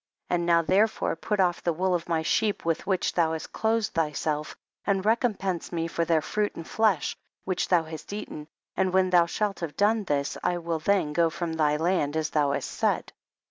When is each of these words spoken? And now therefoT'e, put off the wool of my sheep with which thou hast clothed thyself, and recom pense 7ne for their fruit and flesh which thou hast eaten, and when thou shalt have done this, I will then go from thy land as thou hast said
And 0.31 0.47
now 0.47 0.63
therefoT'e, 0.63 1.21
put 1.21 1.39
off 1.39 1.61
the 1.61 1.73
wool 1.73 1.93
of 1.93 2.09
my 2.09 2.23
sheep 2.23 2.65
with 2.65 2.87
which 2.87 3.13
thou 3.13 3.33
hast 3.33 3.53
clothed 3.53 3.93
thyself, 3.93 4.55
and 4.83 5.03
recom 5.03 5.37
pense 5.37 5.69
7ne 5.69 5.91
for 5.91 6.05
their 6.05 6.23
fruit 6.23 6.55
and 6.55 6.67
flesh 6.67 7.15
which 7.43 7.67
thou 7.67 7.83
hast 7.83 8.11
eaten, 8.11 8.47
and 8.75 8.93
when 8.93 9.11
thou 9.11 9.27
shalt 9.27 9.59
have 9.59 9.77
done 9.77 10.05
this, 10.05 10.39
I 10.43 10.57
will 10.57 10.79
then 10.79 11.13
go 11.13 11.29
from 11.29 11.53
thy 11.53 11.77
land 11.77 12.17
as 12.17 12.31
thou 12.31 12.51
hast 12.51 12.71
said 12.71 13.13